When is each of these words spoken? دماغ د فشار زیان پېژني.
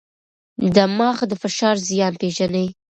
دماغ 0.75 1.17
د 1.29 1.31
فشار 1.41 1.75
زیان 1.89 2.13
پېژني. 2.21 2.65